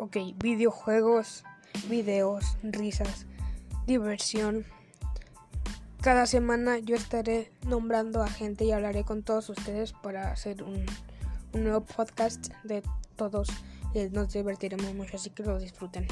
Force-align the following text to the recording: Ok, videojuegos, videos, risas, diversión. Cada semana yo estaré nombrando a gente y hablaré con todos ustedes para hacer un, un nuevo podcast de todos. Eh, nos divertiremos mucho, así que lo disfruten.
Ok, 0.00 0.16
videojuegos, 0.36 1.42
videos, 1.88 2.56
risas, 2.62 3.26
diversión. 3.84 4.64
Cada 6.00 6.26
semana 6.26 6.78
yo 6.78 6.94
estaré 6.94 7.50
nombrando 7.66 8.22
a 8.22 8.28
gente 8.28 8.64
y 8.64 8.70
hablaré 8.70 9.02
con 9.02 9.24
todos 9.24 9.48
ustedes 9.48 9.92
para 9.92 10.30
hacer 10.30 10.62
un, 10.62 10.86
un 11.52 11.64
nuevo 11.64 11.80
podcast 11.80 12.52
de 12.62 12.84
todos. 13.16 13.48
Eh, 13.92 14.08
nos 14.12 14.32
divertiremos 14.32 14.94
mucho, 14.94 15.16
así 15.16 15.30
que 15.30 15.42
lo 15.42 15.58
disfruten. 15.58 16.06